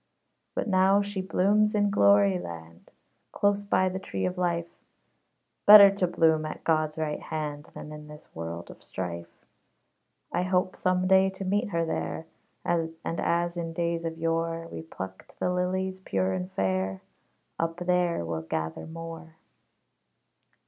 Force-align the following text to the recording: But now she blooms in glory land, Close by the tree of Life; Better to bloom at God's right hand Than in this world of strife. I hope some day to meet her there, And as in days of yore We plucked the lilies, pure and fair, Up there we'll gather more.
But 0.55 0.67
now 0.67 1.03
she 1.03 1.21
blooms 1.21 1.75
in 1.75 1.91
glory 1.91 2.39
land, 2.39 2.89
Close 3.31 3.63
by 3.63 3.87
the 3.87 3.99
tree 3.99 4.25
of 4.25 4.35
Life; 4.35 4.65
Better 5.67 5.91
to 5.91 6.07
bloom 6.07 6.43
at 6.43 6.63
God's 6.63 6.97
right 6.97 7.19
hand 7.21 7.65
Than 7.75 7.91
in 7.91 8.07
this 8.07 8.25
world 8.33 8.71
of 8.71 8.83
strife. 8.83 9.45
I 10.31 10.41
hope 10.41 10.75
some 10.75 11.05
day 11.05 11.29
to 11.29 11.45
meet 11.45 11.69
her 11.69 11.85
there, 11.85 12.25
And 12.65 12.95
as 13.05 13.55
in 13.55 13.73
days 13.73 14.03
of 14.03 14.17
yore 14.17 14.67
We 14.71 14.81
plucked 14.81 15.37
the 15.37 15.53
lilies, 15.53 15.99
pure 16.01 16.33
and 16.33 16.51
fair, 16.51 17.03
Up 17.59 17.77
there 17.77 18.25
we'll 18.25 18.41
gather 18.41 18.87
more. 18.87 19.35